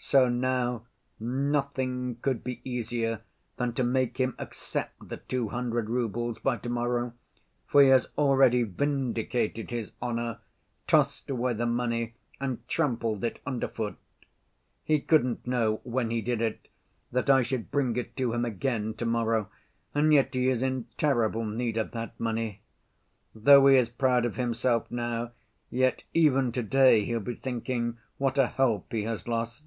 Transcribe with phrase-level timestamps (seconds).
[0.00, 0.84] So now
[1.18, 3.22] nothing could be easier
[3.56, 7.14] than to make him accept the two hundred roubles by to‐morrow,
[7.66, 10.38] for he has already vindicated his honor,
[10.86, 13.96] tossed away the money, and trampled it under foot....
[14.84, 16.68] He couldn't know when he did it
[17.10, 19.48] that I should bring it to him again to‐morrow,
[19.96, 22.60] and yet he is in terrible need of that money.
[23.34, 25.32] Though he is proud of himself now,
[25.70, 29.64] yet even to‐day he'll be thinking what a help he has lost.